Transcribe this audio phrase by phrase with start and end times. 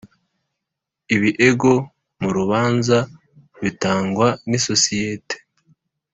[1.15, 1.73] ibiego
[2.21, 2.97] mu rubanza
[3.63, 5.35] bitangwa n’isosiyete